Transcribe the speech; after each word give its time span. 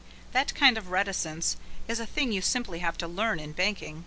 That 0.31 0.55
kind 0.55 0.79
of 0.79 0.87
reticence 0.89 1.57
is 1.87 1.99
a 1.99 2.07
thing 2.07 2.31
you 2.31 2.41
simply 2.41 2.79
have 2.79 2.97
to 2.97 3.07
learn 3.07 3.39
in 3.39 3.51
banking. 3.51 3.99